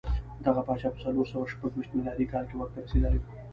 [0.45, 3.23] دغه پاچا په څلور سوه شپږ ویشت میلادي کال کې واک ته رسېدلی و.